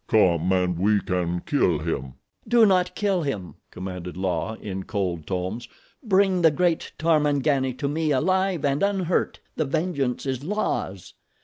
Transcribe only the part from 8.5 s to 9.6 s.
and unhurt.